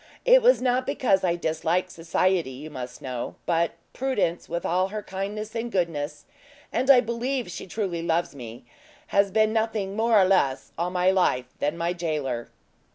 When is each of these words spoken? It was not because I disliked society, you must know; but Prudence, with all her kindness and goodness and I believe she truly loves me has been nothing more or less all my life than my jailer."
It 0.25 0.41
was 0.41 0.63
not 0.63 0.87
because 0.87 1.23
I 1.23 1.35
disliked 1.35 1.91
society, 1.91 2.49
you 2.49 2.71
must 2.71 3.03
know; 3.03 3.35
but 3.45 3.73
Prudence, 3.93 4.49
with 4.49 4.65
all 4.65 4.87
her 4.87 5.03
kindness 5.03 5.55
and 5.55 5.71
goodness 5.71 6.25
and 6.73 6.89
I 6.89 7.01
believe 7.01 7.51
she 7.51 7.67
truly 7.67 8.01
loves 8.01 8.33
me 8.33 8.65
has 9.09 9.29
been 9.29 9.53
nothing 9.53 9.95
more 9.95 10.19
or 10.19 10.25
less 10.25 10.71
all 10.75 10.89
my 10.89 11.11
life 11.11 11.53
than 11.59 11.77
my 11.77 11.93
jailer." 11.93 12.49